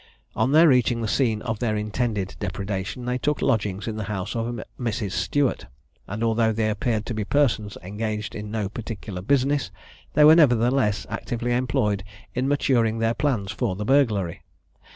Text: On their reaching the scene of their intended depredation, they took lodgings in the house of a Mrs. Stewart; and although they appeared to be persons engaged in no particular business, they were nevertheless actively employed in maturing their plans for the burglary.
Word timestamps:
On 0.35 0.51
their 0.51 0.67
reaching 0.67 1.01
the 1.03 1.07
scene 1.07 1.43
of 1.43 1.59
their 1.59 1.75
intended 1.75 2.35
depredation, 2.39 3.05
they 3.05 3.19
took 3.19 3.39
lodgings 3.39 3.87
in 3.87 3.97
the 3.97 4.05
house 4.05 4.35
of 4.35 4.47
a 4.47 4.65
Mrs. 4.79 5.11
Stewart; 5.11 5.67
and 6.07 6.23
although 6.23 6.51
they 6.51 6.71
appeared 6.71 7.05
to 7.05 7.13
be 7.13 7.23
persons 7.23 7.77
engaged 7.83 8.33
in 8.33 8.49
no 8.49 8.67
particular 8.67 9.21
business, 9.21 9.69
they 10.15 10.23
were 10.23 10.33
nevertheless 10.33 11.05
actively 11.07 11.53
employed 11.53 12.03
in 12.33 12.47
maturing 12.47 12.97
their 12.97 13.13
plans 13.13 13.51
for 13.51 13.75
the 13.75 13.85
burglary. 13.85 14.41